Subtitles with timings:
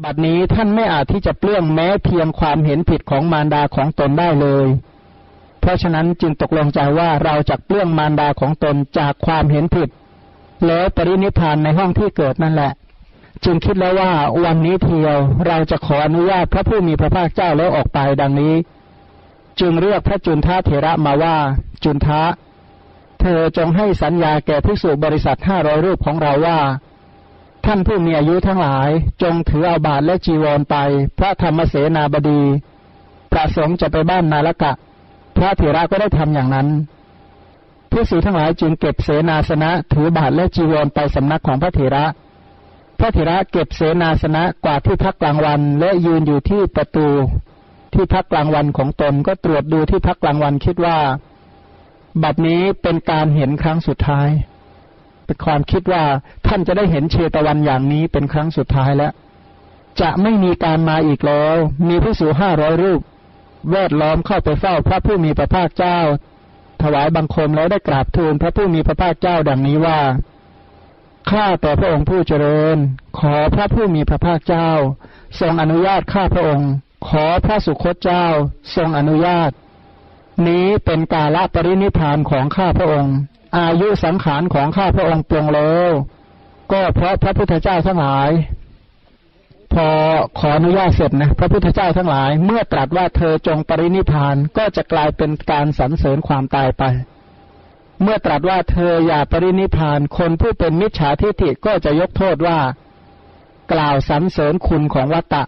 [0.00, 4.66] บัดนี้ท่านไม่อาจที่จะเปลื้องแม้เพียงความเห็นผิดของมารดาของตนได้เลย
[5.60, 9.88] เพราะฉะนั้นจึงตกลงใจว่าเราจะเปลื้องมารดาของตนจากความเห็นผิด
[10.66, 12.72] แล้วปรินิพานในห้องที่เกิดนั่นแหละ
[13.44, 14.12] จึงคิดแล้วว่า
[14.44, 18.54] วันนี้เทียวเราจะขออนุญาตพระผู้มีพระภาคเจ้าแล้วออกไปดังนี้
[19.60, 21.36] จึงเรียกพระจุนท้าเถระมาว่า
[21.84, 22.20] จุนท้า
[23.20, 26.58] เธอจงให้สัญญาแก่ภิกษุบริษัทห้าร้อยรูปของเราว่า
[27.66, 28.88] ท่านผู้มีอายุทั้งหลาย
[29.22, 30.76] จงถือเอาบาทและจีวรไป
[31.18, 32.42] พระธรรมเสนาบดี
[33.32, 34.72] ประสงค์จะไปบ้านนาลกะ
[35.36, 36.68] พระเถระก็ได้ทำอย่างนั้น
[37.90, 42.04] ผู้สูทั้งหลายจึงเก็บเสนาสนะ ถือบาทและจีวรไปสำนักของพระเถระ
[42.98, 47.08] พระเถระเก็บเสนาสนะกว่าที่พักกลางวัน และยืนอยู่ที่ประตู
[47.94, 50.98] ที่พักกลางวันของตนก็ตรวจดูที่พักกลางวันคิดว่า
[52.22, 54.28] บัดนี้เป็นการเห็นครั้งสุดท้าย
[55.26, 56.04] เป็นความคิดว่า
[56.46, 59.12] ท่านจะได้เห็นเชตวันอย่างนี้เป็นครั้งสุดท้ายแล้ว
[60.00, 61.56] จะไม่มีการมาอีกแล้ว
[61.88, 63.00] มีผู้สูห้าร้อยรูป
[63.70, 65.98] แวดล้อมเข้าไปเฝ้าพระผู้มีพระภาคเจ้า
[66.82, 70.00] ถวายบังคมแล้วได้กราบทูลพระผู้มีพระภาคเจ้าดังนี้ว่า
[71.30, 72.76] ข้าแต่พระองค์ผู้เจริญ
[73.18, 74.70] ขอพระผู้มีพระภาคเจ้า
[75.40, 76.70] ทรงอนุญาตข้าพระองค์
[77.08, 78.26] ขอพระสุคตเจ้า
[78.76, 79.50] ทรงอนุญาต
[80.48, 83.16] นี้เป็นกาลปรินิพานของข้าพระองค์
[83.58, 85.90] อายุสังขารของข้าพระองค์ปรงแล้ว
[86.72, 88.30] ก็เพราะพระพุทธเจ้าทั้งหลาย
[89.74, 89.88] พอ
[90.38, 96.82] ขออนุญาตเสร็จนะ พระพุทธเจ้าทั้งหลาย เมื่อตรัสว่าเธอจงปรินิพานก็จะกลายเป็นการสรรเสริญความตายไป
[98.02, 102.58] เมื่อตรัสว่าเธออย่าปรินิพาน คนผู้เป็นมิจฉาทิฏฐิก็จะยกโทษว่า
[103.72, 105.42] กล่าวสรรเสริญคุณของวัตตะ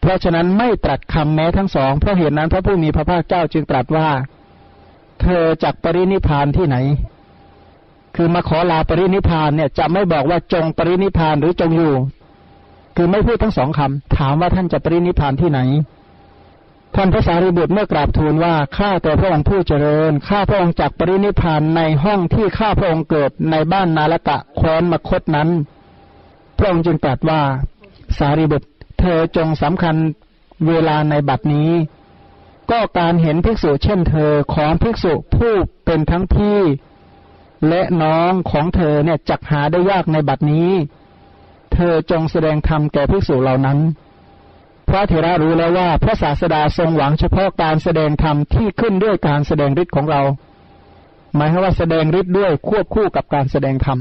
[0.00, 4.08] เพราะฉะนั้นไม่ตรัสคำแม้ทั้งสองเพราะเหตุนั้นพระผู้มีพระภาคเจ้าจึงตรัสว่า
[5.24, 6.76] เธอจักปรินิพานที่ไหน
[8.16, 11.94] คือมาขอลาปรินิพานเนี่ย จะไม่บอกว่าจงปรินิพานหรือจงอยู่
[12.96, 15.60] คือไม่พูดทั้งสองคำถามว่าท่านจะปรินิพานที่ไหน
[16.96, 25.48] ท่านพระสารีบุตรเมื่อกราบทูลว่าข้าแต่พระองค์ผู้เจริญข้าพระองค์จักปรินิพานในห้องที่ข้าพระองค์เกิดในบ้านนาลกะแคว้นมคตนั้น
[26.58, 27.40] พระองค์จึงตรัสว่า
[28.18, 28.68] สารีบุตร
[29.00, 29.96] เธอจงสำคัญ
[30.68, 31.70] เวลาในบัดนี้
[32.70, 35.52] ก็การเห็นภิกษุเช่นเธอของภิกษุผู้
[35.84, 36.60] เป็นทั้งพี่
[37.68, 40.70] และน้องของเธอเนี่ยจักหาได้ยากในบัดนี้
[41.72, 43.78] เธอจงแสดงธรรมแก่ภิกษุเหล่านั้น
[44.88, 50.22] พระเถระรู้แล้วว่าพระศาสดาทรงหวังเฉพาะการแสดงธรรมที่ขึ้นด้วยการแสดงฤทธิ์ของเรา
[51.34, 53.98] หมายว่าแสดงฤทธิ์ด้วยควบคู่กับการแสดงธรรม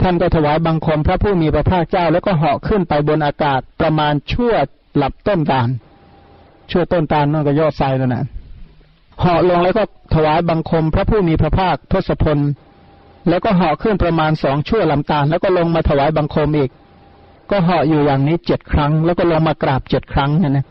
[0.00, 4.52] ท่านก็ถวายบังคมพระผู้มีพระภาคเจ้าแล้วก็เหาะขึ้นไปบนอากาศประมาณชั่ว
[4.96, 5.68] หลับต้นตาล
[6.70, 8.24] ชั่วต้นตาลนั่นก็ยอดไซแล้วนะ
[9.20, 9.82] เหาะลงแล้วก็
[10.14, 12.38] ถวายบังคมพระผู้มีพระภาคทศพล
[13.28, 16.70] แล้วก็เหาะขึ้นประมาณสองชั่วลำตาล แล้วก็ลงมาถวายบังคมอีก
[17.50, 20.66] ก็เหาะอยู่อย่างนี้เจ็ดครั้ง แล้วก็ลงมากราบเจ็ดครั้งนะนะ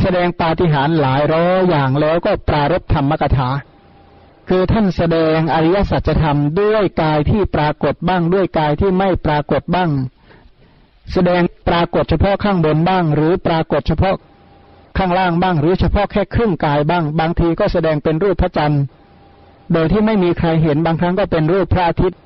[0.00, 3.48] แสดงปาฏิหาริย์หลายร้อยอย่างแล้วก็ปรารบธรรมกถา
[4.48, 9.90] คือท่านแสดงอริยสัจธรรมด้วยกายที่ปรากฏบ้างด้วยกายที่ไม่ปรากฏบ้าง
[11.12, 14.16] แสดงปรากฏเฉพาะข้างบนบ้าง หรือปรากฏเฉพาะ
[14.98, 18.82] ข้างล่างบ้าง หรือเฉพาะแค่ครึ่งกายบ้าง บางทีก็แสดงเป็นรูปพระจันทร์
[19.72, 22.18] โดยที่ไม่มีใครเห็นบางครั้งก็เป็นรูปพระอาทิตย์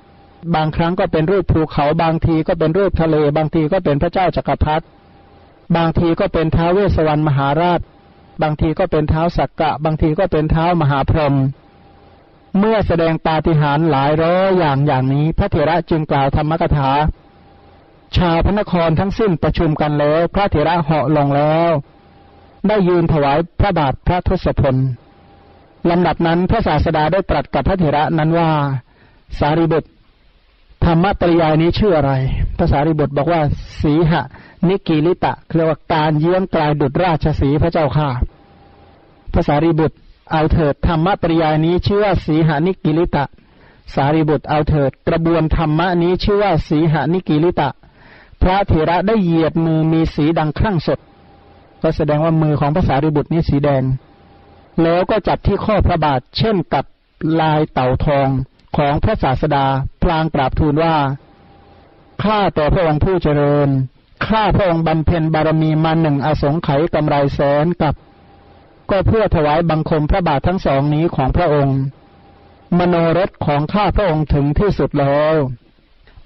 [0.54, 4.84] บางครั้งก็เป็นรูปภูเขา บางทีก็เป็นรูปทะเล บางทีก็เป็นพระเจ้าจักรพรรดิ
[5.76, 7.80] บางทีก็เป็นท้าวเวสวรรณมหาราช
[8.42, 11.34] บางทีก็เป็นเท้าสักกะ บางทีก็เป็นเท้ามหาพรหม
[12.58, 16.90] เมื่อแสดงปาฏิหาริย์หลายร้อยอย่างอย่างนี้ พระเถระจึงกล่าวธรรมกถา
[18.16, 21.70] ชาวพระนครทั้งสิ้นประชุมกันแล้ว พระเถระเหาะลงแล้ว
[22.68, 24.76] ได้ยืนถวายพระบาทพระทศพล
[25.90, 28.50] ลำดับนั้นพระศาสดาได้ตรัสกับพระเถระนั้นว่า
[29.38, 29.88] สารีบุตร
[30.84, 32.12] ธรรมปริยายนี้ชื่ออะไร
[32.56, 33.40] พระสารีบุตรบอกว่า
[33.82, 38.08] สีหวิกีฬิตะเรียกว่าการเยื้องกรายดุจราชสีพระเจ้าค่ะ
[39.34, 39.96] พระสารีบุตร
[40.32, 43.24] เอาเถิดธรรมปริยายนี้ชื่อว่าสีหวิกีฬิตะ
[43.94, 47.68] สารีบุตรเอาเถิด กระบวนธรรมะนี้ชื่อว่าสีหวิกีฬิตะ
[48.42, 50.98] พระเถระได้เหยียดมือมีสีดังครั่งสด
[51.82, 53.82] ก็แสดงว่ามือของพระสารีบุตรนี้สีแดง
[54.82, 56.84] แล้วก็จับที่ข้อพระบาท เช่นกับ
[57.40, 58.28] ลายเต่าทอง
[58.76, 59.66] ของพระศาสดา
[60.02, 60.96] พลางกราบทูลว่า
[62.24, 63.68] ข้าแต่พระองค์ผู้เจริญ
[64.26, 67.94] ข้าพระองค์บำเพ็ญบารมีมาหนึ่งอสงไขยกำไรแสนกับ
[68.90, 71.78] ก็เพื่อถวายบังคมพระบาททั้งสองนี้ของพระองค์
[72.78, 75.34] มโนรสของข้าพระองค์ถึงที่สุดแล้ว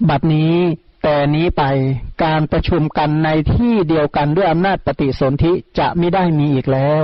[0.09, 0.55] บัดนี้
[1.03, 1.63] แต่นี้ไป
[2.23, 7.03] การประชุมกันในที่เดียวกันด้วยอำนาจปฏิสนธิจะไม่ได้มีอีกแล้ว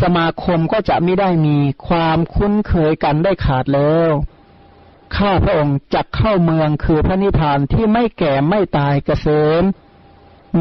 [0.00, 1.56] สมาคมก็จะไม่ได้มี
[1.86, 4.10] ความคุ้นเคยกันได้ขาดแล้ว
[5.16, 9.26] ข้าพระองค์จักเข้าเมืองคือพระนิพพานที่ไม่แก่ไม่ตายเกษ
[9.60, 9.62] ม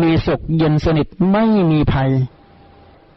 [0.02, 2.12] มีสุขเย็นสนิทไม่มีภัย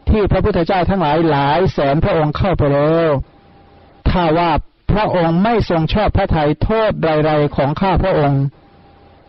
[0.08, 3.10] ที่พระพุทธเจ้าทั้งหลายหลายแสนพระองค์เข้าไปแล้ว
[4.08, 4.50] ถ้าว่า
[4.92, 8.42] พระองค์ไม่ทรงชอบพระทัยโทษใดๆของข้าพระองค์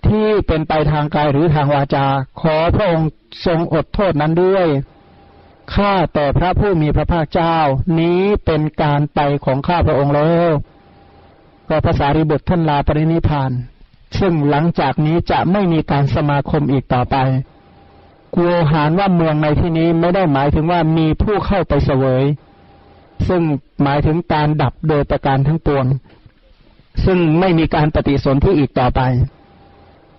[0.06, 2.06] ที่เป็นไปทางกายหรือทางวาจา
[2.42, 3.10] ขอพระองค์
[3.46, 4.68] ทรงอดโทษนั้นด้วย
[5.74, 7.56] ข้าแต่พระผู้มีพระภาคเจ้า
[8.00, 10.52] นี้เป็นการไปของข้าพระองค์แล้ว
[11.70, 13.52] ก็ภาษาริบุตรท่านลาปรินิพาน
[14.20, 17.16] ซึ่งหลังจากนี้จะไม่มีการสมาคมอีกต่อไป
[18.36, 22.24] กลัวหารว่าเมืองในที่นี้ไม่ได้หมายถึงว่ามีผู้เข้าไปเสวย
[23.28, 23.42] ซึ่ง
[23.84, 25.86] หมายถึงการดับโดยประการทั้งปวง
[27.06, 29.02] ซึ่งไม่มีการปฏิสนธิอีกต่อไป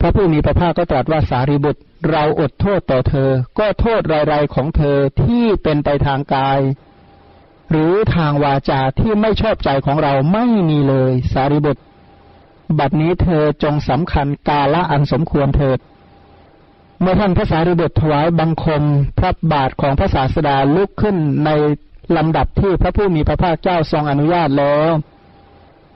[0.00, 1.81] พระผู้มีพระภาคก็ตรัสว่าสารีบุตร
[2.11, 4.00] เราอดโทษต่อเธอ ก็โทษ
[4.33, 6.61] รายๆของเธอที่เป็นไปทางกาย
[7.71, 11.83] หรือทางวาจาที่ไม่ชอบใจของเราไม่มีเลย สารีบุตร
[12.79, 15.79] บัดนี้เธอจงสำคัญกาละอันสมควรเถิด
[17.00, 18.83] เมื่อท่านพระสารีบุตรถวายบังคม
[19.19, 21.50] พระบาทของพระศาสดาลุกขึ้นใน
[22.17, 24.91] ลำดับที่พระผู้มีพระภาคเจ้าทรงอนุญาตแล้ว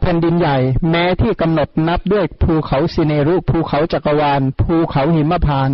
[0.02, 0.58] แผ่นดินใหญ่
[0.90, 5.70] แม้ที่กำหนดนับด้วยภูเขาสิเนรุภูเขาจักรวาล ภูเขาหิมพาน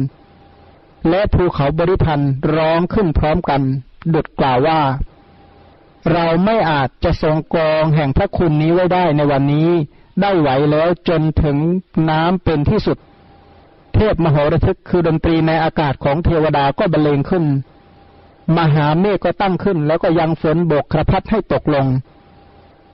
[1.08, 3.62] และภูเขาบริพันธ์ร้องขึ้นพร้อมกัน
[4.14, 4.80] ดุดกล่าวว่า
[6.12, 9.70] เราไม่อาจจะทรงกองแห่งพระคุณนี้ไว้ได้ในวันนี้
[10.20, 11.56] ได้ไหวแล้วจนถึง
[12.10, 12.98] น้ำเป็นที่สุด
[13.94, 17.44] เทพมโหระทึกคือดนตรีในอากาศของเทวดาก็บรรเลงขึ้น
[18.56, 21.86] มหาเมฆก็ตั้งขึ้น แล้วก็ยังฝนบกกระพัดให้ตกลง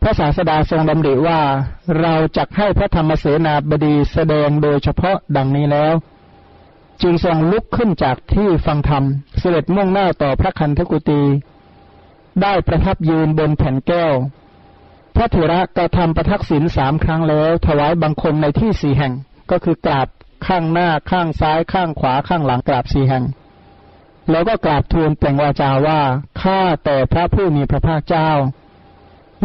[0.07, 1.41] พระศาสดาทรงดำริว่า
[2.01, 5.95] เราจักให้พระธรรมเสนาบดีแสดงโดยเฉพาะดังนี้แล้ว
[7.03, 9.05] จึงทรงลุกขึ้นจากที่ฟังธรรม
[9.39, 11.23] เสด็จมุ่งหน้าต่อพระคันธกุตี
[12.43, 14.15] ได้ประทับยืนบนแผ่นแก้ว
[15.17, 19.13] พระเถระกระทำประทักษิณสามครั้งแล้ว ถวายบังคมในที่สี่แห่ง
[19.51, 20.09] ก็คือกราบ
[20.47, 23.25] ข้างหน้าข้างซ้ายข้างขวาข้างหลังกราบสี่แห่ง
[24.31, 26.01] แล้วก็กราบทูลเปล่งวาจาว่า
[26.43, 28.31] ข้าแต่พระผู้มีพระภาคเจ้า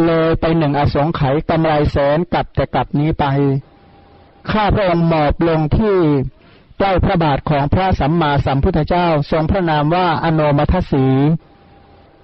[0.07, 3.25] เลยไปหนึ่งอสงไขยกำไรแสนกลับแต่กลับนี้ไป
[4.51, 5.97] ข้าพระองค์หมอบลงที่
[6.77, 11.05] ใกล้พระบาทของพระสัมมาสัมพุทธเจ้า ทรงพระนามว่าอโนมัทสี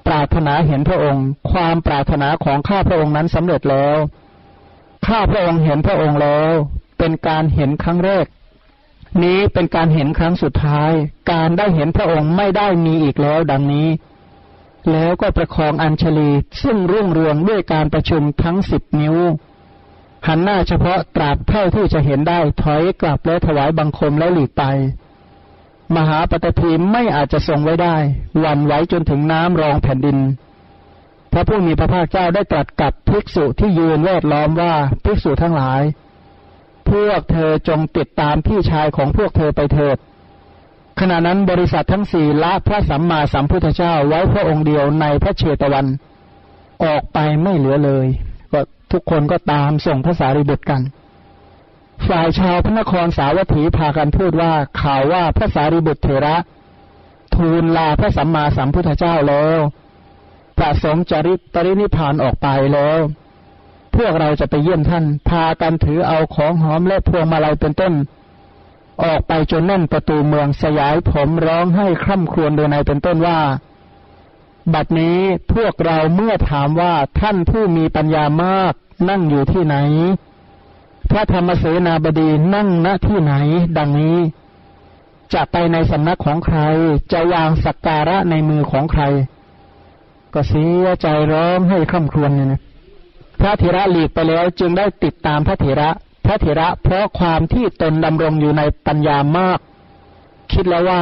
[0.07, 3.97] ปรารถนาเห็นพระองค์ ความปรารถนาของข้าพระองค์นั้นสำเร็จแล้ว
[5.07, 6.51] ข้าพระองค์เห็นพระองค์แล้ว
[6.97, 8.25] เป็นการเห็นครั้งแรก
[9.23, 10.91] นี้เป็นการเห็นครั้งสุดท้าย
[11.31, 13.87] การได้เห็นพระองค์ไม่ได้มีอีกแล้วดังนี้
[14.91, 16.31] แล้วก็ประคองอัญชลี
[16.63, 19.15] ซึ่งรุ่งเรืองด้วยการประชุมทั้งสิบนิ้ว
[20.27, 24.63] หันหน้าเฉพาะตราบเท่าที่จะเห็นได้ถอยกลับและถวายบังคมแล้วหลีกไป
[25.95, 27.95] มหาปฐพีไม่อาจจะทรงไว้ได้
[28.43, 30.17] วันไว้จนถึงน้ำรองแผ่นดิน
[31.31, 34.73] พระผู้มีพระภาคเจ้าได้ตรัสกับภิกษุที่ยืนแวดล้อมว่า
[35.03, 35.81] ภิกษุทั้งหลาย
[36.89, 39.97] พวกเธอจงติดตามพี่ชายของพวกเธอไปเถิด
[40.99, 45.87] ขณะนั้นบริษัททั้งสี่ละพระสัมมาสัมพุทธเจ้าไว้พระองค์เดียวในพระเชตวัน
[46.83, 48.07] ออกไปไม่เหลือเลย
[48.51, 48.59] ก็
[48.91, 50.81] ทุกคนก็ตามส่งพระสารีบุตรกัน
[52.07, 56.35] ฝ่ายชาวพระนครสาวัตถีพากันพูดว่าข่าวว่าพระสารีบุตรเถระ
[57.35, 59.59] ทูลลาพระสัมมาสัมพุทธเจ้าแล้ว
[60.57, 62.99] ประสงค์จริตปรินิพพานออกไปแล้ว
[63.95, 67.93] พวกเราจะไปเยี่ยมท่าน พากันถือเอาของหอมและพวงมาลัยเป็นต้น
[69.03, 73.39] ออกไปจนแน่นประตูเมืองสยายผมร้องให้คร่ำครวญโดยในเป็นต้นว่า
[74.73, 75.19] บัดนี้
[75.53, 78.73] พวกเราเมื่อถามว่าท่านผู้มีปัญญามาก
[79.09, 79.77] นั่งอยู่ที่ไหน
[81.11, 83.33] พระธรรมเสนาบดีนั่งณที่ไหน
[83.77, 84.17] ดังนี้
[85.33, 86.59] จะไปในสำนักของใคร
[87.11, 89.03] จะวางสักการะในมือของใคร
[90.33, 92.61] ก็เสียใจร้องให้คร่ำครวญเนี่ยนะ
[93.39, 95.89] พระเถระหลีกไปแล้วจึงได้ติดตามพระเถระ
[96.25, 99.59] พระเถระ เพราะความที่ตนดำรงอยู่ในปัญญามาก
[100.51, 101.01] คิดแล้วว่า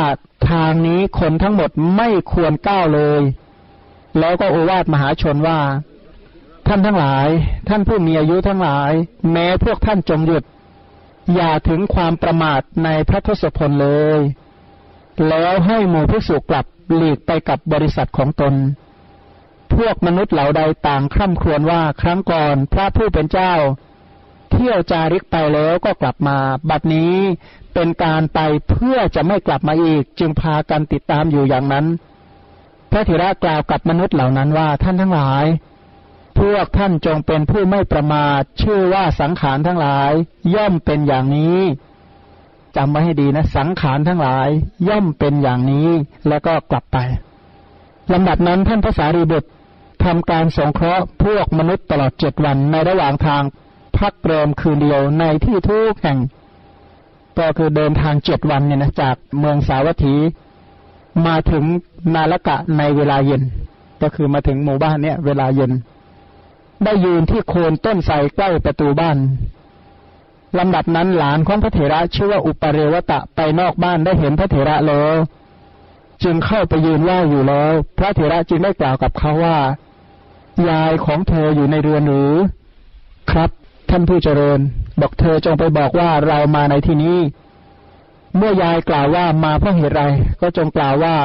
[0.50, 3.22] ทางนี้คนทั้งหมดไม่ควรก้าวเลย
[4.20, 5.60] แล้วก็โอวาทมหาชนว่า
[6.68, 7.27] ท่านทั้งหลาย
[7.70, 8.92] ท่านผู้มีอายุทั้งหลาย
[9.32, 10.44] แม้พวกท่านจงหยุด
[11.36, 14.20] อย่าถึงความประมาทในพระทศพลเลย
[15.30, 16.65] แล้วให้หมู่พิสุกลับ
[16.96, 18.53] หลีกไปกับบริษัทของตน
[19.74, 23.53] พวกมนุษย์เหล่าใดต่างคร่ำครวญว่าครั้งก่อนพระผู้เป็นเจ้า
[24.53, 26.38] เที่ยวจาริกไปแล้วก็กลับมา
[26.69, 27.15] บัดนี้
[27.74, 31.86] เป็นการไปเพื่อจะไม่กลับมาอีก จึงพากันติดตามอยู่อย่างนั้น
[32.91, 35.45] พระธิระกล่าวกับมนุษย์เหล่านั้นว่าท่านทั้งหลาย
[36.39, 40.12] พวกท่านจงเป็นผู้ไม่ประมาทชื่อว่าสังขารทั้งหลาย
[40.55, 41.60] ย่อมเป็นอย่างนี้
[42.75, 44.48] จำไว้ให้ดีนะสังขารทั้งหลาย
[44.88, 45.89] ย่อมเป็นอย่างนี้
[46.27, 46.98] แล้วก็กลับไป
[48.13, 49.50] ลำดับนั้นท่านพระสารีบุตร
[50.03, 53.43] ทำการสงเคราะห์พวกมนุษย์ตลอดเจ็ดวันในระหว่างทาง
[54.03, 56.17] พักเรมคืนเดียวในที่ทุกแห่ง
[57.39, 60.15] ก็คือเดินทางเจ็ดวันเนี่ยนะจากเมืองสาวัตถี
[61.25, 61.63] มาถึง
[62.15, 63.41] นาลกะในเวลาเย็น
[64.01, 65.72] ก็คือมาถึงหมู่บ้านเนี่ย เวลาเย็น
[66.83, 69.17] ได้ยืนที่โคนต้นไทรใกล้ประตูบ้าน
[70.57, 75.15] ลำดับนั้นหลานของพระเถระชื่อว่าอุปเรวตะไปนอกบ้านได้เห็นพระเถระแล้ว
[76.24, 79.57] จึงเข้าไปยืนไหว้อยู่แล้ว พระเถระจึงได้กล่าวกับเขาว่า
[80.69, 82.33] ยายของเธออยู่ในเรือนหรือ
[83.31, 83.50] ครับ
[83.95, 84.59] ท่านผู้เจริญ
[85.01, 87.17] บอกเธอจงไปบอกว่าเรามาในที่นี้
[88.38, 90.03] เมื่อยายกล่าวว่ามาเพราะเหตุไร
[90.41, 91.15] ก็จงกล่าวว่า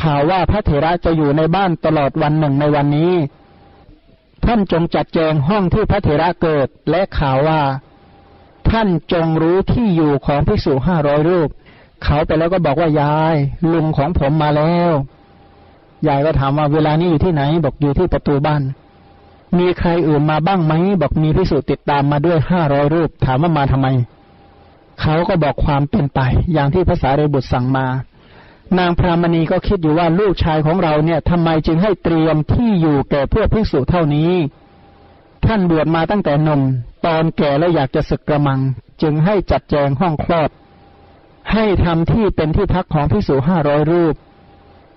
[0.00, 3.12] ข่าวว่าพระเถระจะอยู่ในบ้านตลอดวันหนึ่งในวันนี้
[4.44, 7.60] ท่านจงจัดแจงห้องที่พระเถระเกิด และข่าวว่า
[8.70, 11.48] ท่านจงรู้ที่อยู่ของภิกษุห้าร้อยรูป
[12.04, 13.36] เขาไปแล้วก็บอกว่ายาย
[13.72, 14.92] ลุงของผมมาแล้ว
[16.08, 18.62] ยายก็ถามว่าเวลานี้อยู่ที่ไหน บอกอยู่ที่ประตูบ้าน
[19.58, 23.88] มีใครอื่นมาบ้างไหมบอกมีพิสุติดตามมาด้วยห้าร้อยรูป ถามว่ามาทำไม
[25.00, 26.20] เขาก็บอกความเป็นไป
[26.52, 27.86] อย่างที่ภาษาเรบุตรสั่งมา
[28.78, 34.32] นางพรามณีก็คิดอยู่ว่าลูกชายของเราเนี่ยทำไมจึงให้เตรียมที่อยู่แก่เพื่อภิกษุเท่านี้
[35.46, 36.60] ท่านบวชมาตั้งแต่นม
[37.06, 38.60] ตอนแก่แล้วอยากจะศึกกระมัง
[39.02, 40.50] จึงให้จัดแจงห้องคลอด
[41.52, 44.14] ให้ทำที่เป็นที่พักของภิกษุห้าร้อยรูป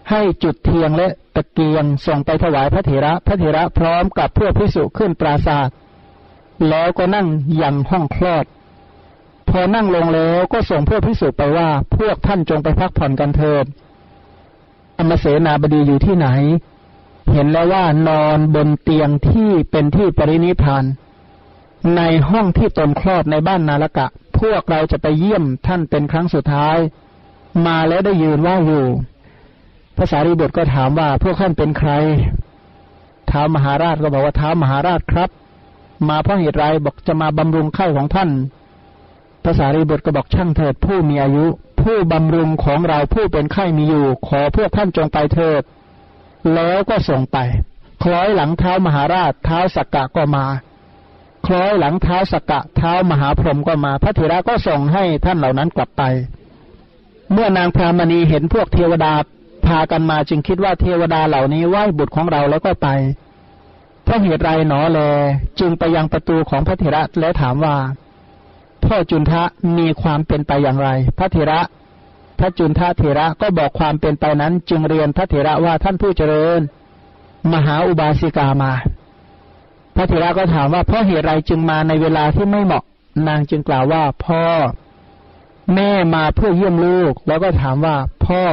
[0.10, 5.70] ให้จุดเทียงและตะเกียงส่งไปถวายพระเถระ พระเถระพร้อมกับพื่อพิสุขึ้นปราศาส
[6.70, 7.28] แล้วก็นั่ง
[7.62, 8.46] ยังห้องคลอด
[9.50, 13.66] พอนั่งลงแล้วก็ส่งพื่อพิสุไปว่าพวกท่านจงไปพักผ่อนกันเถิด
[14.98, 16.28] อมเสนาบดีอยู่ที่ไหน
[17.32, 20.86] เห็นแล้วว่านอนบนเตียงที่เป็นที่ปรินิพาน
[21.96, 24.08] ในห้องที่ตนคลอดในบ้านนาลกะ
[24.40, 26.78] พวกเราจะไปเยี่ยมท่านเป็นครั้งสุดท้าย
[27.66, 28.86] มาแล้วได้ยืนว่าอยู่
[29.98, 31.92] ภาษารีบุตรก็ถามว่า พวกท่านเป็นใคร
[33.32, 35.30] ท้ามหาราชก็บอกว่าท้ามหาราชครับ
[36.10, 38.30] มาเพราะเหตุไรบอกจะมาบำรุงไข่ของท่าน
[39.46, 41.46] ภาษารีบุตรก็บอกช่างเถิดผู้มีอายุ
[41.82, 45.62] ผู้บำรุงของเราผู้เป็นไข้มีอยู่ ขอพวกท่านจงไปเถิด
[46.54, 47.38] แล้วก็ส่งไป
[48.04, 50.46] คล้อยหลังเท้ามหาราชเท้าสักกะก็มา
[51.46, 56.04] คล้อยหลังเท้าสักกะเท้ามหาพรหมก็มา พระเถระก็ส่งให้ท่านเหล่านั้นกลับไป
[57.32, 59.14] เมื่อนางพรามณีเห็นพวกเทวดา
[59.66, 62.88] พากันมาจึงคิดว่าเทวดาเหล่านี้ไหว้บุตรของเราแล้วก็ไป
[64.04, 65.00] เพราะเหตุไรหนอแล
[65.60, 67.76] จึงไปยังประตูของพระเถระแล้วถามว่า
[68.84, 69.44] พ่อจุนทะ
[69.78, 71.60] มีความเป็นไปอย่างไร พระเถระ
[72.40, 76.60] พระจุนทะเถระก็บอกความเป็นไปนั้น จึงเรียนพระเถระว่าท่านผู้เจริญ
[77.54, 78.74] มหาอุบาสิกามา
[79.96, 82.84] พระเถระก็ถามว่าเพราะเหตุไรจึงมาในเวลาที่ไม่เหมาะ
[83.28, 84.44] นางจึงกล่าวว่า พ่อ
[85.76, 88.44] แม่มาเพื่อเยี่ยมลูก แล้วก็ถามว่า พ่อ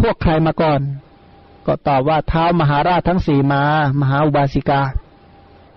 [0.00, 0.80] พวกใครมาก่อน
[1.66, 3.62] ก็ตอบว่าเท้ามหาราชทั้งสี่มา
[4.00, 4.82] มหาอุบาสิกา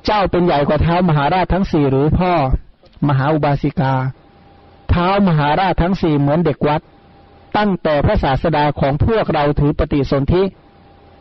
[0.05, 2.33] เจ้าเป็นใหญ่กว่าเท้ามหาราชทั้งสี่หรือพ่อ
[3.07, 3.93] มหาอุบาสิกา
[4.89, 6.81] เท้ามหาราชทั้งสี่เหมือนเด็กวัด
[7.57, 10.43] ตั้งแต่พระศาสดาของพวกเราถือปฏิสนธิ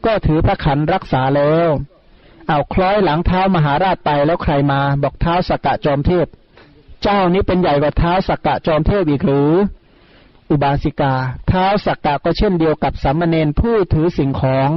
[0.06, 1.68] ก็ถือพระขันรักษาแล้ว
[2.49, 6.26] เอาคล้อยหลังเท้ามหาราชไปแล้วใครมา บอกเท้าสกกะจอมเทพ
[7.02, 9.52] เจ้านี้เป็นใหญ่กว่าเท้าสกกะจอมเทพอีกหรือ
[10.52, 11.14] อุบาสิกา
[11.49, 14.71] เท้าสักกะก็เช่นเดียวกับสามเณรผู้ถือสิ่งของ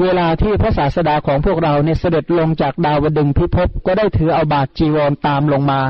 [0.00, 5.80] เวลาที่พระศาสดาของพวกเราเนี่ยเสด็จลงจากดาวดึงพิภพก็ได้ถือเอาบาทจีวรตามลงมา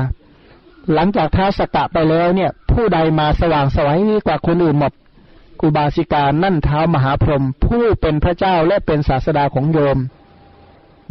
[0.93, 4.93] หลังจากเท้าสักกะไปแล้วเนี่ย ผู้ใดมาสว่างสวัยกว่าคนอื่นหมด
[5.63, 9.97] อุบาสิกานั่นเท้ามหาพรหมผู้เป็นพระเจ้าและเป็นศาสดาของโยม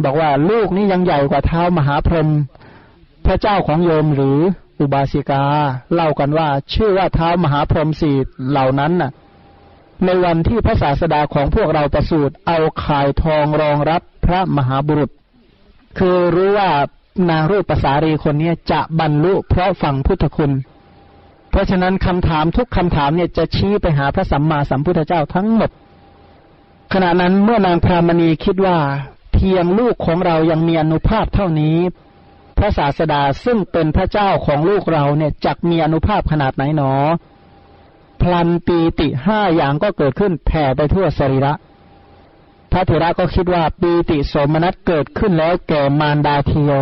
[0.03, 2.31] บอกว่าลูกนี้ยังใหญ่กว่าเท้ามหาพรหม
[3.27, 4.41] พระเจ้าของโยมหรือ
[4.81, 5.43] อุบาสิกา
[5.95, 8.11] เล่ากันว่า ชื่อว่าเท้ามหาพรหมสี
[8.51, 9.11] เหล่านั้นน่ะ
[10.05, 15.11] ในวันที่พระศาสดาของพวกเราประสูติเอาข่ายทองรองรับพระมหาบุรุษ
[15.99, 16.71] คือรู้ว่า
[17.31, 20.53] นางรูปภาษารีคนนี้จะบรรลุเพราะฟังพุทธคุณ
[21.51, 25.71] เพราะฉะนั้นคำถามทุกคำถามเนี่ยจะชี้ไปหาพระสัมมาสัมพุทธเจ้าทั้งหมด
[26.93, 28.79] ขณะนั้นเมื่อนางพรามณีคิดว่า
[29.35, 31.77] เพียงลูกของเรายังมีอนุภาพเท่านี้
[32.57, 36.93] พระศาสดาซึ่งเป็นพระเจ้าของลูกเราเนี่ยจักมีอนุภาพขนาดไหนหนอ
[38.23, 41.55] พลันปีติห้าอย่างก็เกิดขึ้นแผ่ไปทั่วสรีระ
[42.73, 46.79] พระเถระก็คิดว่าปีติสมนัสเกิดขึ้นแล้วแก่มารดาเทียว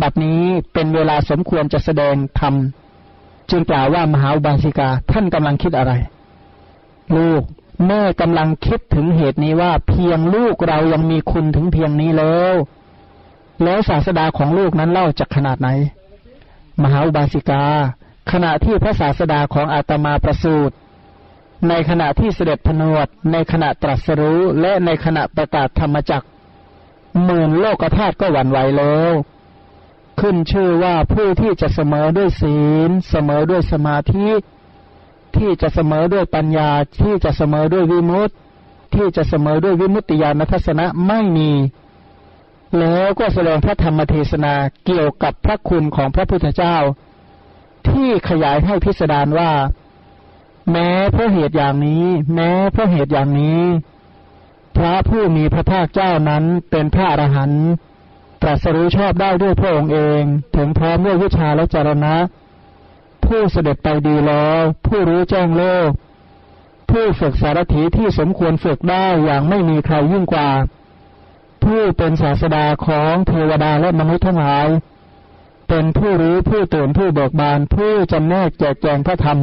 [0.00, 2.54] บัดนี้เป็นเวลาสมควรจะแสดงธรรม
[3.50, 5.92] จึงกล่าวว่ามหาบาสิกาท่านกำลังคิดอะไร
[7.16, 7.42] ลูก
[7.86, 12.54] แม่กำลังคิดถึงเหตุนี้ว่าเพียงลูกเรายังมีคุณถึงเพียงนี้แล้ว
[13.64, 15.68] แล้วศาสดาของลูกนั้นเล่าจากขนาดไหน
[16.82, 17.64] มหาอุบาสิกา
[18.32, 20.74] ขณะที่พระศาสดาของอาตมาประสูติ
[21.68, 26.24] ในขณะที่เสด็จพนวด ในขณะตรัสรู้และในขณะประกาศธรรมจัก
[27.24, 29.12] หมื่นโลกธาตุก็หวั่นไหวแล้ว
[30.20, 34.28] ขึ้นชื่อว่าผู้ที่จะเสมอด้วยศีล เสมอด้วยสมาธิ
[35.36, 36.70] ที่จะเสมอด้วยปัญญา
[37.02, 38.34] ที่จะเสมอด้วยวิมุตติ
[38.94, 41.50] ที่จะเสมอด้วยวิมุตติญาณทัศนะไม่มี
[42.78, 44.54] แล้วก็แสดงพระธรรมเทศนา
[44.86, 46.76] เกี่ยวกับพระคุณของพระพุทธเจ้า
[47.88, 49.52] ที่ขยายให้พิสดารว่า
[50.70, 53.62] แม้เพราะเหตุอย่างนี้ แม้เพราะเหตุอย่างนี้
[54.76, 57.68] พระผู้มีพระภาคเจ้านั้นเป็นพระอรหันต์
[58.42, 60.22] ตรัสรู้ชอบได้ด้วยพระองค์เอง
[60.56, 62.14] ถึงพร้อมด้วยวิชาและจรณะ
[63.24, 65.90] ผู้เสด็จไปดีแล้ว ผู้รู้แจ้งโลก
[66.90, 70.48] ผู้ฝึกสารถีที่สมควรฝึกได้อย่างไม่มีใครยิ่งกว่า
[71.64, 74.68] ผู้เป็นศาสดาของเทวดาและมนุษย์ทั้งหลาย
[75.68, 79.38] เป็นผู้รู้ผู้ตื่นผู้เบิกบาน ผู้จำแนกแจกแจงพระธรรม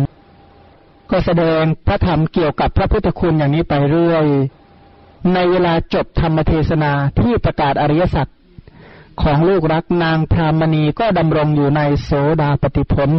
[1.12, 4.26] ก็แสดงพระธรรมเกี่ยวกับพระพุทธคุณอย่างนี้ไปเรื่อย
[5.34, 8.28] ในเวลาจบธรรมเทศนาที่ประกาศอริยสัจ
[9.22, 12.12] ของลูกรักนางพรามณีก็ดำรงอยู่ในโส
[12.42, 13.12] ดาปฏิพล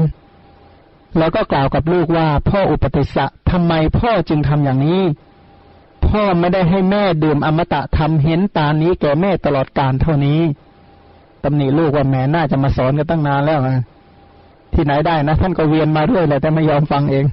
[1.19, 5.02] แล้วก็กล่าวกับลูกว่าพ่ออุปติสะทำไมพ่อจึงทำอย่างนี้
[6.11, 10.41] พ่อไม่ได้ให้แม่ดื่มอมตะทำเห็นตานี้แก่แม่ตลอดการเท่านี้
[11.45, 13.84] ตำหนิลูกว่าแม่น่าจะมาสอนกันตั้งนานแล้วนะ
[14.75, 17.25] ที่ไหนได้นะท่านก็เวียนมาเรื่อยเลยแต่ไม่ยอมฟังเอง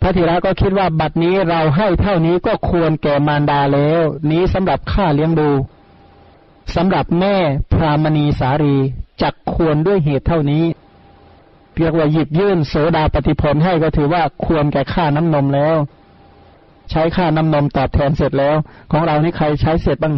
[0.00, 5.50] พระธีระก็คิดว่าบัดนี้เราให้เท่านี้ก็ควรแก่มารดาแล้ว นี้สำหรับข้าเลี้ยงดู
[6.76, 7.36] สำหรับแม่
[7.72, 8.76] พรามณีสารี
[9.22, 10.64] จักควรด้วยเหตุเท่านี้
[11.76, 15.76] เรียกว่าหยิบยื่นโสดาปฏิพลให้ก็ถือว่าควรแก่ค่าน้ำนมแล้ว
[16.90, 18.56] ใช้ค่าน้ำนมตอบแทนเสร็จแล้ว
[18.90, 20.14] ของเรานี่ใครใช้เสร็จบ้าง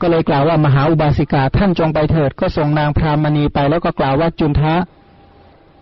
[0.00, 4.74] ก็เลยกล่าวว่ามหาอุบาสิกาท่านจงไปเถิด ก็ส่งนางพรามณีไปแล้วก็กล่าวว่าจุนทะ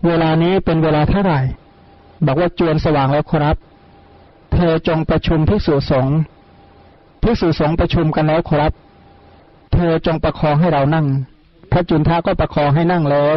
[0.07, 1.41] เวลานี้เป็นเวลาเท่าไหร่
[2.27, 3.57] บอกว่าจวนสว่างแล้วครับ
[4.53, 6.19] เธอจงประชุมภิกษุสงฆ์
[7.23, 8.73] ภิกษุสงฆ์ประชุมกันแล้วครับ
[9.75, 11.07] เธอจงประคองให้เรานั่ง
[11.73, 13.37] พระจุนทะก็ประคองให้นั่งแล้ว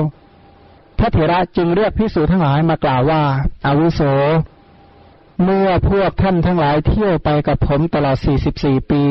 [1.00, 3.22] พระเถระจึงเรียกพิสูจทั้งหลายมากล่าวว่า
[3.66, 4.02] อาวุโส
[5.43, 9.04] เมื่อพวกท่านทั้งหลายเที่ยวไปกับผมตลอดสี่สิบสี่ปี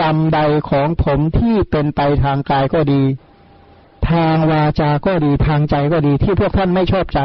[0.00, 3.02] กรรมใดของผมที่เป็นไปทางกายก็ดี
[4.10, 7.20] ทางวาจา ก็ดีทางใจก็ดีที่พวกท่านไม่ชอบใจ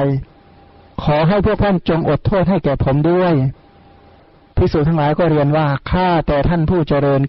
[1.03, 3.33] ขอให้พวกท่านจงอดโทษให้แก่ผมด้วย
[4.55, 7.21] พิสูจทั้งหลายก็เรียนว่าข้าแต่ท่านผู้เจริญ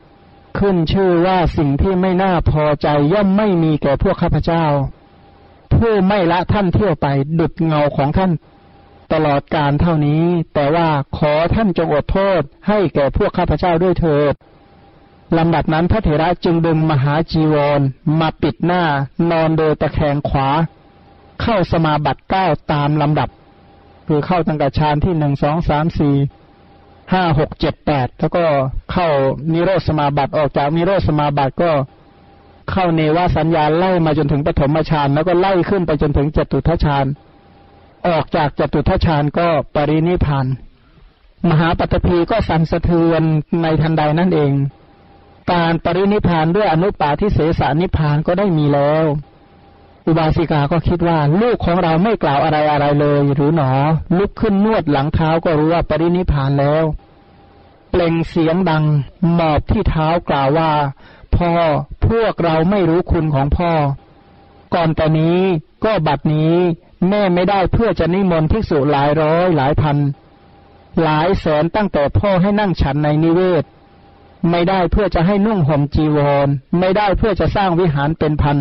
[0.59, 4.65] ขึ้นชื่อว่าสิ่งที่ไม่น่าพอใจย่อมไม่มีแก่พวกข้าพเจ้า
[5.75, 7.07] ผู้ไม่ละท่านเที่ยวไป
[7.39, 8.31] ดุดเงาของท่าน
[9.13, 14.35] ตลอดการเท่านี้ แต่ว่าขอท่านจงอดโทษให้แก่พวกข้าพเจ้าด้วยเถิด
[15.39, 17.81] ลำดับนั้นพระเถระจึงดึงมหาจีวร
[18.21, 18.83] มาปิดหน้า
[19.31, 20.49] นอนโดยตะแคงขวา
[21.43, 23.29] เข้าสมาบัติเก้าตามลำดับ
[24.07, 26.17] คือเข้าตั้งแต่ฌานที่หนึ่งสองสามสี่
[27.13, 28.45] ห้าหกเจ็ดแปดแล้วก็
[28.93, 29.09] เข้า
[29.53, 31.71] นิโรธสมาบัติออกจากนิโรธสมาบัติก็
[32.71, 37.07] เข้าเนวสัญญาไล่มาจนถึงปฐมฌานแล้วก็ไล่ขึ้นไปจนถึงจตุทัชฌาน
[38.07, 40.47] ออกจากจตุทัชฌานก็ปรินิพาน
[41.49, 43.23] มหาปัตภีก็สั่นสะเทือน
[43.63, 44.53] ในทันใดนั่นเอง
[45.53, 49.05] การปรินิพานด้วยอนุปาทิเสสานิพานก็ได้มีแล้ว
[50.07, 53.71] อุบาสิกาก็คิดว่าลูกของเราไม่กล่าวอะไรอะไรเลย หรือหนอ
[54.19, 56.85] ลุกขึ้นนวดหลังเท้าก็รู้ว่าปรินิพานแล้ว
[57.91, 58.85] เปล่งเสียงดัง
[59.35, 60.71] หมอบที่เท้ากล่าวว่า
[61.37, 61.53] พ่อ
[62.07, 63.73] พวกเราไม่รู้คุณของพ่อ
[64.75, 65.39] ก่อนแต่นี้
[65.85, 66.55] ก็บัดนี้
[67.09, 69.97] แม่ไม่ได้เพื่อจะนิมนต์ภิกษุหลายร้อยหลายพัน
[71.03, 73.65] หลายแสนตั้งแต่พ่อให้นั่งฉันในนิเวศ
[74.51, 78.59] ไม่ได้เพื่อจะให้นุ่งห่มจีวร ไม่ได้เพื่อจะสร้างวิหารเป็นพัน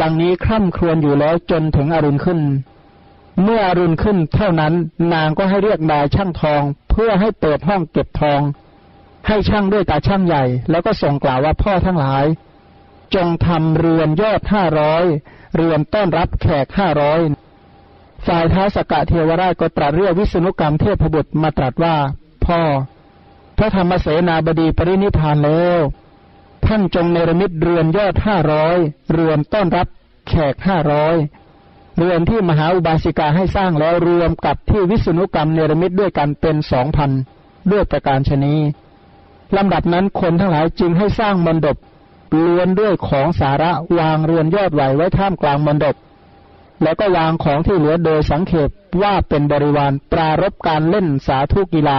[0.00, 2.40] ดังนี้คร่ำครวญอยู่แล้วจนถึงอรุณขึ้น
[3.42, 4.74] เมื่ออรุณขึ้นเท่านั้น
[5.12, 8.40] นางก็ให้เรียกนายช่างทอง เพื่อให้เปิดห้องเก็บทอง
[9.26, 12.24] ให้ช่างด้วยตาช่างใหญ่ แล้วก็ส่งกล่าวว่าพ่อทั้งหลาย
[13.14, 15.04] จงทำเรือนยอดห้าร้อย
[15.54, 17.20] เรือนต้อนรับแขกห้าร้อย
[18.26, 21.96] ฝ่ายท้าสกะเทวราชก็ตรัสเรียกวิษณุกรรมเทพบุตรมาตรัสว่า
[22.44, 22.60] พ่อ
[23.58, 25.80] พระธรรมเสนาบดีปรินิพานแล้ว
[26.66, 28.76] ท่านจงเนรมิตเรือนยอดห้าร้อย
[29.12, 29.86] เรือนต้อนรับ
[30.28, 31.16] แขกห้าร้อย
[31.98, 37.10] เรือนที่มหาอุบาสิกาให้สร้างแล้วรวมกับที่วิษณุกรรมเนรมิตด้วยกันเป็นสองพัน
[37.72, 38.54] ด้วยประการชนี
[39.56, 41.76] ลำดับนั้นคนทั้งหลายจึงให้สร้างมณฑป
[42.36, 45.96] ล้วนด้วยของสาระวางเรือนยอดไหวไว้ท่ามกลางมณฑป
[46.82, 48.70] แล้วก็วางของที่เหลือโดยสังเขป
[49.02, 51.98] ว่าเป็นบริวารปรารบการเล่นสาธุกีฬา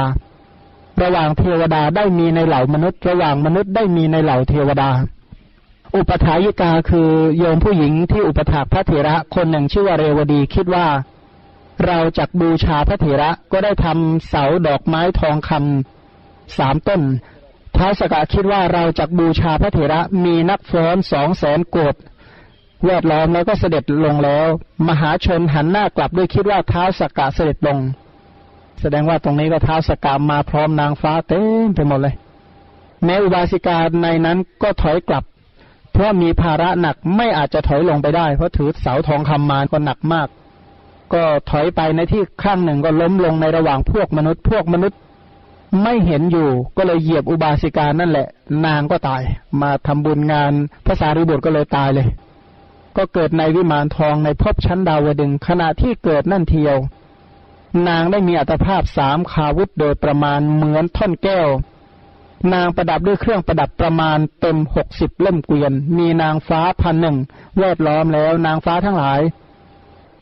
[1.02, 4.90] ระหว่างเทวดาได้มีในเหล่ามนุษย์ ระหว่างมนุษย์ได้มีในเหล่าเทวดา
[5.96, 10.88] อุปถายิกาคือโยมผู้หญิงที่อุปถากพระเถระคนหนึ่งชื่อว่าเรวดีคิดว่า
[11.86, 17.02] เราจักบูชาพระเถระก็ได้ทำเสาดอกไม้ทองคำสามต้น
[17.80, 21.96] ท้าวสกาคิดว่าเราจักบูชาพระเถระมีนักฟ้อนสองแสนโกด
[22.86, 24.48] แวดล้อมแล้วก็เสด็จลงแล้ว
[24.88, 27.78] มหาชนหันหน้ากลับด้วยคิดว่าเท้าสกกะเสด็จลง
[28.82, 32.16] แสดงว่าตรงนี้ก็เท้าสกกามาพร้อมนางฟ้าเต็มไปหมดเลย
[33.04, 35.24] แม้อุบาสิกาในนั้นก็ถอยกลับ
[35.92, 40.28] เพราะมีภาระหนักไม่อาจจะถอยลงไปได้ เพราะถือเสาทองคำมาก็หนักมาก
[41.14, 45.00] ก็ถอยไปในที่ข้างหนึ่งก็ล้มลงในระหว่างพวกมนุษย์ พวกมนุษย์
[45.84, 48.28] ไม่เห็นอยู่ก็เลยเหยียบอุบาสิกานั่นแหละ
[48.66, 49.22] นางก็ตาย
[49.62, 50.54] มาทำบุญงาน
[50.86, 52.08] พระสารีบุตรก็เลยตายเลย
[52.98, 56.78] ก็เกิดในวิมานทองในภพชั้นดาวดึงขณะที่เกิดนั่นเทียว
[57.88, 61.50] นางได้มีอัตภาพสามขาวุธโดยประมาณเหมือนท่อนแก้ว
[62.54, 67.18] นางประดับด้วยเครื่องประดับประมาณเต็มหกสิบเล่มเกวียน มีนางฟ้าพันหนึ่ง
[67.60, 69.22] แวดล้อมแล้วนางฟ้าทั้งหลาย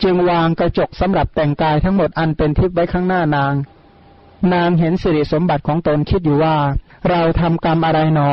[0.04, 3.54] จึงวางกระจกสำหรับแต่งกายทั้งหมดอันเป็นทิพย์ไว้ข้างหน้านาง
[4.54, 6.58] นางเห็นสิริสมบัติของตนคิดอยู่ว่า
[7.10, 8.32] เราทำกรรมอะไรหนอ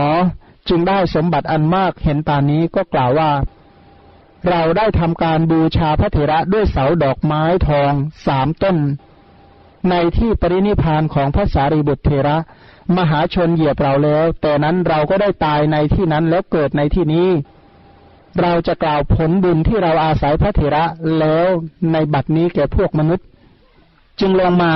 [0.68, 3.30] จึงได้สมบัติอันมากเห็นป่านนี้ก็กล่าวว่า
[4.50, 7.92] เราได้ทำการบูชาพระเถระด้วยเสาดอกไม้ทอง
[8.26, 8.76] สามต้น
[9.90, 12.36] ในที่ปรินิพานของพระสารีบุตรเถระ
[12.96, 17.28] มหาชนเหยียบเราแล้ว แต่นั้นเราก็ได้ตายในที่นั้นแล้วเกิดในที่นี้
[18.40, 20.84] เราจะกล่าวผลบุญที่เราอาศัยพระเถระ
[21.18, 21.46] แล้ว
[21.92, 23.26] ในบัดนี้แก่พวกมนุษย์
[24.20, 24.72] จึงลงมา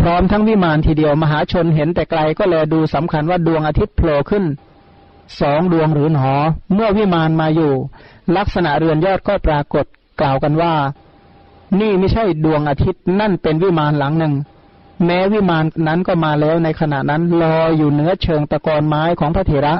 [0.00, 4.44] พร้อมทั้งวิมานทีเดียวมหาชนเห็นแต่ไกลก็เลยดูสำคัญว่าดวงอาทิตย์โผล่ขึ้น
[5.40, 6.30] สองดวงหรือหนอ
[6.74, 7.72] เมื่อวิมานมาอยู่
[8.36, 9.84] ลักษณะเรือนยอดก็ปรากฏ
[10.20, 10.74] กล่าวกันว่า
[11.80, 14.34] นี่ไม่ใช่ดวงอาทิตย์นั่นเป็นวิมานหลังหนึ่ง
[15.04, 19.74] แม้วิมานนั้นก็มาแล้วในขณะนั้นลอยอยู่เหนือเชิงตะกอนไม้ของพระเถระ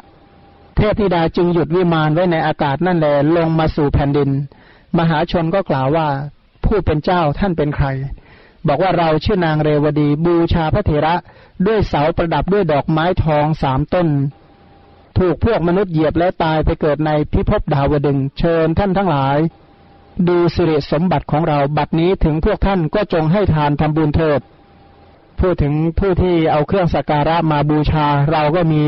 [0.77, 4.31] เทพธิดาจึงหยุดวิมานไว้ในอากาศนั่นแหละลงมาสู่แผ่นดิน
[4.99, 6.09] มหาชนก็กล่าวว่า
[6.65, 7.87] ผู้เป็นเจ้าท่านเป็นใคร
[8.69, 11.15] บอกว่าเราชื่อนางเรวดีบูชาพระเถระ
[11.67, 14.09] ด้วยเสาประดับด้วยดอกไม้ทองสามต้น
[15.19, 19.39] ถูกพวกมนุษย์เหยียบและตายไปเกิดในพิภพดาวดึงเชิญท่านทั้งหลาย
[20.29, 24.41] ดูสิริสมบัติของเราบัดนี้ถึงพวกท่านก็จงให้ทานทำบุญเถิด
[25.41, 28.85] พูดถึงผู้ที่เอาเครื่องสักการะมาบูชา เราก็มี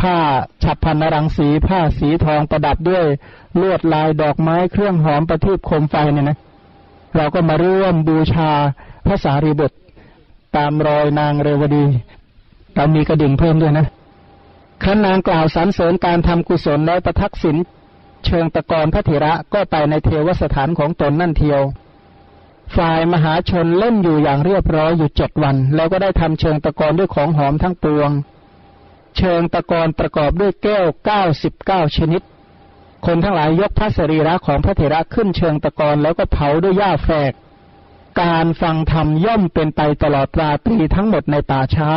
[0.00, 0.18] ผ้า
[0.62, 3.04] ฉับพันนรังสีผ้าสีทองประดับด้วย
[3.60, 6.38] ลวดลายดอกไม้เครื่องหอมประทีปโคมไฟเนี่ยนะ
[7.16, 8.50] เราก็มาร่วมบูชา
[9.06, 9.76] พระสารีบุตร
[10.56, 11.84] ตามรอยนางเรวดี
[12.74, 13.86] เรามีกระดิ่งเพิ่มด้วยนะ
[14.82, 17.56] ขันนางกล่าวสรรเสริญการทำกุศลและประทักษิณ
[18.24, 21.60] เชิงตะกรพระเถระก็ไปในเทวสถานของตนนั่นเทียว
[22.76, 28.10] ฝ่ายมหาชนเล่นอยู่อย่างเรียบร้อยอยู่เจ็ดวัน แล้วก็ได้ทำเชิงตะกรด้วยของหอมทั้งปวง
[29.16, 32.22] เชิงตะกรประกอบด้วยแก้วเก้าสิบเก้าชนิด
[33.06, 37.32] คนทั้งหลายยกพระสรีระของพระเถระขึ้นเชิงตะกรแล้วก็เผาด้วยหญ้าแฝก
[38.22, 41.92] การฟังธรรมย่อมเป็นไปตลอดราตรีทั้งหมดในป่าช้า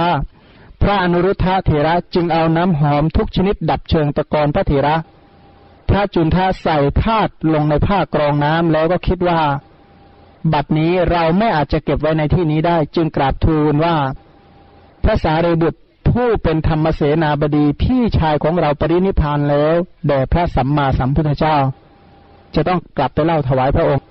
[0.81, 4.95] พระอนุรุทธะเถระจึงเอาน้ำหอมทุกชนิดดับเชิงตะกอนพระเถระ
[5.89, 9.41] พระจุนทาใส่ธาตุลงในผ้ากรองน้ำแล้วก็คิดว่า
[10.53, 13.95] บัดนี้เราไม่อาจจะเก็บไว้ในที่นี้ได้ จึงกราบทูลว่า
[15.03, 15.79] พระสารีบุตร
[16.15, 19.75] ผู้เป็นธรรมเสนาบดีพี่ชายของเราปรินิพานแล้ว
[20.07, 21.57] แด่พระสัมมาสัมพุทธเจ้า
[22.55, 24.03] จะต้องกลับไปเล่าถวายพระองค์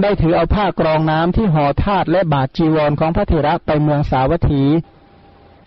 [0.00, 4.62] ได้ถือเอาผ้ากรองน้ำที่ห่อธาตุและบาดจีวรของพระเถระไปเมืองสาวัตถี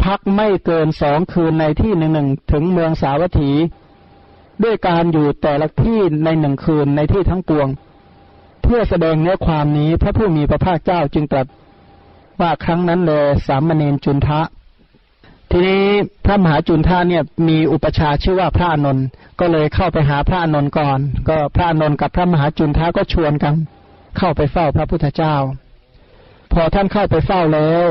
[0.03, 3.51] พักไม่เกินสองคืนในที่หนึ่งหนึ่งถึงเมืองสาวัตถี
[4.63, 7.67] ด้วยการอยู่แต่ละที่ในหนึ่งคืนในที่ทั้งปวง
[8.63, 11.47] เพื่อแสดงเนื้อความนี้พระผู้มีพระภาคเจ้าจึงตรัส
[12.41, 14.41] ว่าครั้งนั้นเลยสามเณรจุนทะ
[15.51, 15.83] ทีนี้
[16.25, 19.05] พระมหาจุนทะเนี่ยมีอุปชาชื่อว่าพระอนนท์
[19.39, 23.55] ก็เลยเข้าไปหาพระอนนท์ก่อน ก็พระอนนท์กับพระมหาจุนทะก็ชวนกัน
[24.17, 25.35] เข้าไปเฝ้าพระพุทธเจ้า
[26.53, 27.87] พอท่านเข้าไปเฝ้าแล้ว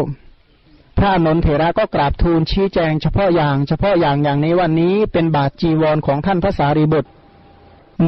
[0.99, 7.11] พระนนทเถระก็กราบทูลชี้แจงเฉพาะอย่างเฉพาะอย่างอย่างนี้วันนี้เป็นบาทจีวรของท่านพระสารีบุตร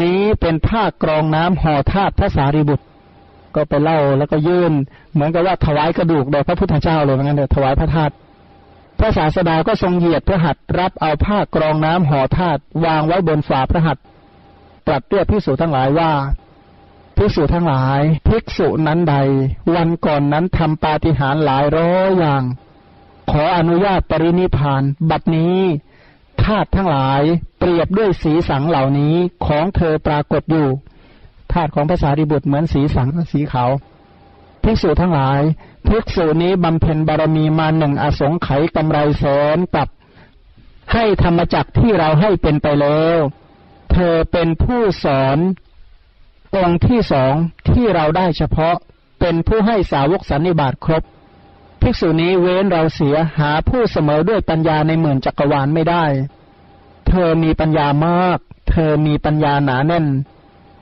[0.02, 2.84] นี้เป็นผ้ากรองน้ำห่อธาตุพระสารีบุตร
[3.54, 4.72] ก็ไปเล่าแล้วก็ยื่น
[5.12, 8.14] เหมือนกับว่าถวายกระดูกแด่พระพุทธเจ้าเลยเหมือนกันเถอะถวายพระธาตุ
[8.98, 14.04] พระศาสดาก็ทรงเหยียดพระหัตถ์รับเอาผ้ากรองน้ำห่อธาตุวางไว้บนฝ่าพระหัตถ์
[14.87, 16.12] ตรัสเรียกพิสูจทั้งหลายว่า
[17.16, 19.16] ภิกษุทั้งหลายภิกษุนั้นใด
[19.74, 22.42] วันก่อนนั้นทำปาฏิหาริย์หลายร้อยอย่าง
[23.30, 25.58] ขออนุญาตปรินิพาน บัดนี้
[26.44, 27.22] ธาตุทั้งหลาย
[27.58, 29.14] เปรียบด้วยสีสังเหล่านี้
[29.46, 30.68] ของเธอปรากฏอยู่
[31.52, 33.70] ธาตุของภาษาริบุตรเหมือนสีสังสีขาว
[34.68, 35.40] ภิกษุทั้งหลาย
[35.87, 39.24] ภิกษุนี้บำเพ็ญบารมีมาหนึ่งอสงไขยกำไรแส
[39.57, 39.88] นกับ
[40.92, 43.18] ให้ธรรมจักที่เราให้เป็นไปแล้ว
[43.92, 45.38] เธอเป็นผู้สอน
[46.57, 47.35] องค์ที่สอง
[47.70, 48.76] ที่เราได้เฉพาะ
[49.20, 51.02] เป็นผู้ให้สาวกสันนิบาตครบ
[51.81, 56.04] ภิกษุนี้เว้นเราเสียหาผู้เสมอด้วยปัญญาในหมื่นจักรวาลไม่ได้
[57.09, 58.38] เธอมีปัญญามาก
[58.70, 60.07] เธอมีปัญญาหนาแน่น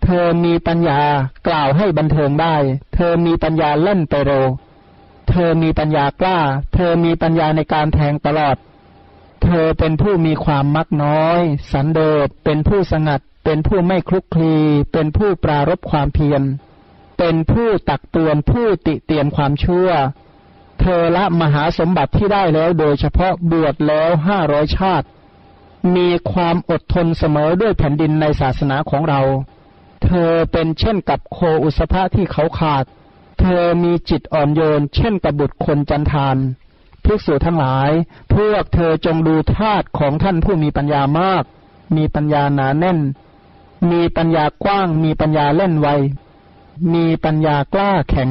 [0.07, 1.01] เธอมีปัญญา
[1.47, 2.57] กล่าวให้บันเทิงได้
[2.95, 4.31] เธอมีปัญญาเล่นไปโร
[5.29, 6.39] เธอมีปัญญากล้า
[6.75, 8.57] เธอมีปัญญาในการแทงตลอด
[9.45, 11.41] เธอเป็นผู้มีความมักน้อย
[11.73, 14.57] สันโดษ เป็นผู้สงัด เป็นผู้ไม่คลุกคลี
[14.93, 16.43] เป็นผู้ปรารบความเพียร
[17.19, 19.89] เป็นผู้ตักเตือนผู้ติเตียนความชั่ว
[20.81, 25.07] เธอละมหาสมบัติที่ได้แล้วโดยเฉพาะบวชแล้วห้าร้อยชาติ
[25.97, 29.21] มีความอดทนเสมอด้วยแผ่นดินในศาสนาของเรา
[30.05, 32.85] เธอเป็นเช่นกับโคอุสภะที่เขาขาด
[33.41, 36.37] เธอมีจิตอ่อนโยน เช่นกับบุตรคนจันทาน
[37.05, 37.91] ภิกษุทั้งหลาย
[38.33, 41.45] พวกเธอจงดูธาตุของท่านผู้มีปัญญามาก
[41.97, 42.99] มีปัญญาหนาแน่น
[43.91, 45.89] มีปัญญากว้าง มีปัญญาเล่นไว
[46.95, 48.31] มีปัญญากล้าแข็ง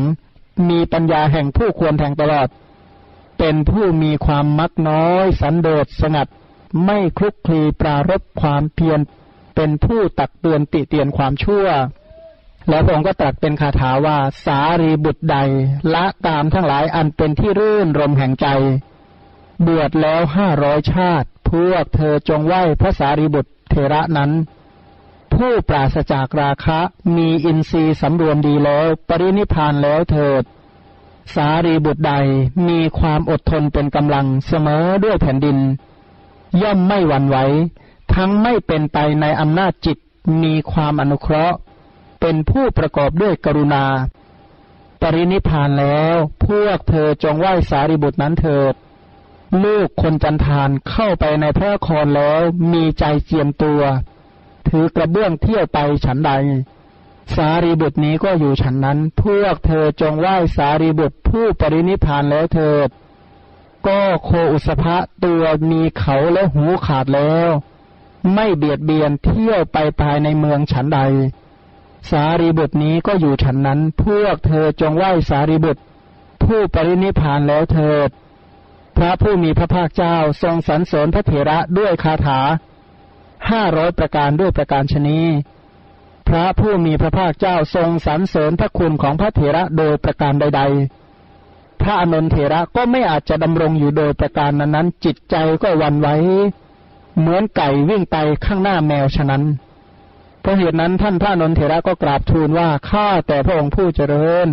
[0.70, 2.48] มีปัญญาแห่งผู้ควรแทงตลอด
[3.38, 6.28] เป็นผู้มีความมักน้อย สันโดษสงัด
[6.86, 9.00] ไม่คลุกคลีปรารบความเพียร
[9.56, 11.68] เป็นผู้ตักเตือนติเตียนความชั่ว
[12.70, 15.38] แล้วพระองค์ก็ตรัสเป็นคาถาว่า สารีบุตรใด
[15.94, 18.48] ละตามทั้งหลายอันเป็นที่รื่นรมแห่งใจ
[19.62, 24.32] เบือแล้วห้าร้อยชาติ พวกเธอจงไหว้พระสารีบุตรเทระนั้น
[25.34, 26.80] ผู้ปราศจากราคะ
[27.18, 30.44] มีอินทรีย์สำรวมดีแล้ว ปรินิพานแล้วเถิด
[31.36, 32.14] สารีบุตรใด
[32.68, 35.58] มีความอดทนเป็นกำลังเสมอด้วยแผ่นดิน
[36.62, 37.38] ย่อมไม่หวั่นไหว
[38.16, 39.98] ทั้งไม่เป็นไปในอำนาจจิต
[40.44, 41.58] มีความอนุเคราะห์
[42.22, 43.86] เป็นผู้ประกอบด้วยกรุณา
[45.02, 48.74] ปรินิพานแล้ว พวกเธอจงไหว้สารีบุตรนั้นเถิด
[49.64, 52.42] ลูกคนจันทานเข้าไปในพระครแล้ว
[52.74, 53.82] มีใจเจียมตัว
[54.68, 56.32] ถือกระเบื้องเที่ยวไปฉันใด
[57.36, 62.88] สารีบุตรนี้ก็อยู่ฉันนั้น พวกเธอจงไหว้สารีบุตรผู้ปรินิพานแล้วเถิด
[63.88, 67.50] ก็โคอุสภะตัวมีเขาและหูขาดแล้ว
[68.34, 71.00] ไม่เบียดเบียนเที่ยวไปภายในเมืองฉันใด
[72.10, 75.82] สารีบุตรนี้ก็อยู่ฉันนั้น พวกเธอจงไหว้สารีบุตร
[76.44, 78.10] ผู้ปรินิพานแล้วเถิด
[78.98, 82.40] พระผู้มีพระภาคเจ้าทรงสรรเสริญพระเถระด้วยคาถา
[83.50, 85.20] ห้าร้อยประการด้วยประการชนี
[86.28, 90.62] พระผู้มีพระภาคเจ้าทรงสรรเสริญพระคุณของพระเถระโดยประการใด
[91.22, 96.16] ๆ พระอนุนเถระก็ไม่อาจจะดำรงอยู่โดยประการนั้นจิตใจก็วันไว้
[97.20, 99.44] เหมือนไก่วิ่งไปข้างหน้าแมวฉะนั้น
[100.42, 104.48] เพราะเหตุนั้นท่านพระนนเถระก็กราบทูลว่าข้าแต่พระองค์ผู้เจริญ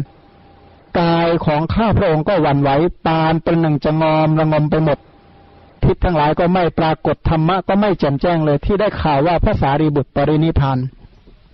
[1.00, 2.70] กายของข้าพระองค์ก็หวั่นไหว
[3.06, 4.98] ปานเป็นหนึ่งจะงอมระงมไปหมด
[5.84, 10.78] ทิศทั้งหลายก็ไม่ปรากฏธรรมะก็ไม่แจ่มแจ้งเลย ที่ได้ข่าวว่าภาษารีบุตรปรินิพาน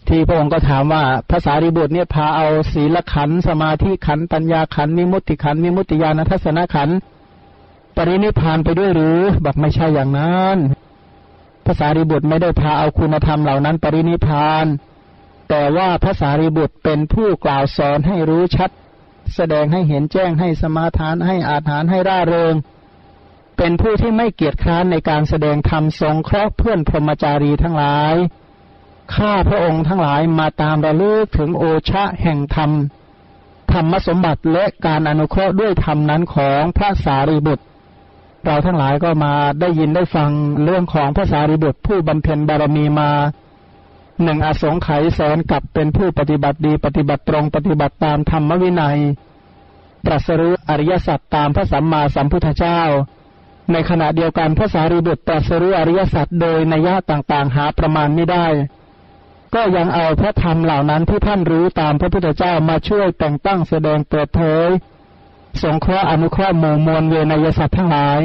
[0.08, 6.90] ที่พระองค์ก็ถามว่าภาษารีบุตรเนี่ยพาเอาศีลขันสมาธิขันปัญญาขันมิมุติขันมิมุติญาณทัศนขัน
[7.96, 10.58] ปรินิพานไปด้วยหรือบอกไม่ใช่อย่างนั้น
[11.68, 14.66] ภาษารีบุตรไม่ได้พาเอาคุณธรรมเหล่านั้นปรินิพาน
[15.48, 18.70] แต่ว่าภาษารีบุตรเป็นผู้กล่าวสอนให้รู้ชัด
[19.34, 22.54] แสดงให้เห็นแจ้งให้สมาทานให้อาถานให้ร่าเริง
[23.56, 28.14] เป็นผู้ที่ไม่เกียจคร้านในการแสดงธรรมทรงเคราะห์เพื่อนพรหมจารีทั้งหลาย
[29.14, 32.70] ข้าพระองค์ทั้งหลายมาตามระลึกถึงโอชะแห่งธรรม
[33.72, 37.64] ธรรมสมบัติและการอนุเคราะห์ด้วยธรรมนั้นของพระสารีบุตร
[38.44, 40.30] เราทั้งหลายก็มาได้ยินได้ฟัง
[40.64, 43.10] เรื่องของพระสารีบุตรผู้บำเพ็ญบารมีมา
[44.22, 48.98] หนึ่งอสงไขยแสนกับเป็นผู้ปฏิบัติดี ปฏิบัติตรงปฏิบัติตามธรรมวินัย
[50.06, 52.80] ตรัสรู้อริยสัจตามพระสัมมาสัมพุทธเจ้า
[53.72, 58.46] ในขณะเดียวกันพระสารีบุตรตรัสรู้อริยสัจโดยนัยยะต่างๆ หาประมาณไม่ได้
[59.54, 64.68] ก็ยังเอาพระธรรมเหล่านั้นที่ท่านรู้ตามพระพุทธเจ้ามาช่วยแต่งตั้งแสดงเปิดเผย
[65.62, 68.20] สงเคราะห์อนุเคราะห์หมู่มวลเวนยสัตว์ทั้งหลาย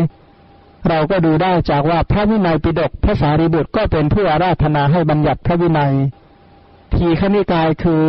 [0.89, 5.93] เราก็ดูได้จากว่าพระวินัยปิฎกพระสารีบุตรก็เป็นผู้อาราธนาให้บัญญัติพระวินัย
[6.95, 8.05] ทีขณิกายคือ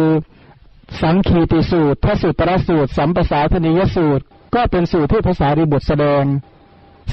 [1.03, 4.25] สังคีติสูตร พระสุตรสูตร สัมปสาธนิยสูตร
[4.55, 6.25] ก็เป็นสูตรที่ภาษาริบุตรแสดง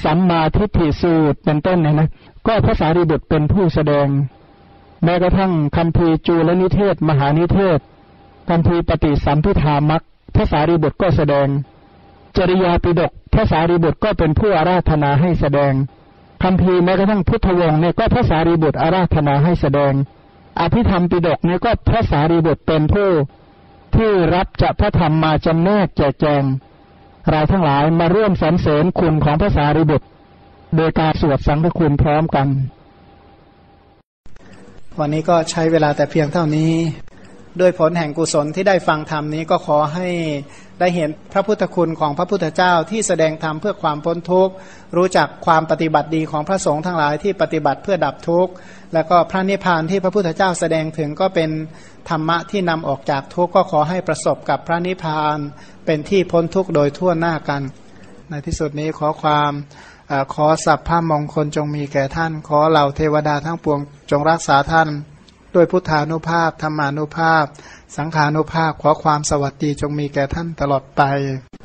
[0.03, 2.09] สัมมาทิฏฐิสูตรเป็นต้นเนี่ยนะ
[2.47, 4.07] ก็ภาษาริบุตรเป็นผู้แสดง
[5.03, 7.79] แม้กระทั่งคำพีจูลนิเทศ มหานิเทศ
[8.49, 10.01] คำพีปฏิสัมพิธามัก
[10.35, 11.47] ภาษาริบุตรก็แสดง
[12.37, 15.73] จริยาปิดกภาษาริบุตรก็เป็นผู้อาราธนาให้แสดง
[16.43, 19.93] คำพีแม้กระทั่งพุทธวงศ์เนี่ยก็ภาษาริบุตรอาราธนาให้แสดง
[20.59, 23.09] อภิธรรมปิดกเนี่ยก็ภาษาริบุตรเป็นผู้
[23.95, 26.43] ที่รับจะพระธรรมมาจำแนกแจกแจง
[27.29, 30.05] เราทั้งหลายมาร่วมสรรเสริญคุณของภาษาริบุตร
[30.77, 32.47] โดยการสวดสังฆคุณพร้อมกัน
[34.99, 36.71] วันนี้ก็ใช้เวลาแต่เพียงเท่านี้
[37.59, 40.07] ด้วยผลแห่งกุศลที่ได้ฟังธรรมนี้ก็ขอให้
[40.79, 44.53] ได้เห็นพระพุทธคุณของพระพุทธเจ้าที่แสดงธรรมเพื่อความพ้นทุกข์
[44.97, 48.51] รู้จักความปฏิบัติดีของพระสงฆ์ทั้งหลายที่ปฏิบัติเพื่อดับทุกข์
[48.93, 51.49] แล้วก็พระนิพพานที่พระพุทธเจ้าแสดงถึงก็เป็น
[52.09, 55.37] ธรรมะที่นำออกจากทุกข์ก็ขอให้ประสบกับพระนิพพาน
[55.85, 57.61] เป็นที่พ้นทุกข์โดยทั่วหน้ากัน
[58.29, 59.51] ในที่สุดนี้ขอความ
[60.11, 63.79] อขอสัพพะมงคลจงมีแก่ท่าน ขอเหล่าเทวดาทั้งปวง
[64.11, 64.87] จงรักษาท่าน
[65.55, 67.45] ด้วยพุทธานุภาพธรรมานุภาพ
[67.97, 71.01] สังขานุภาพขอความสวัสดีจงมีแก่ท่านตลอดไป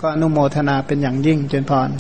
[0.01, 1.91] ก็อนุโมทนาเป็นอย่างยิ่งเจนพร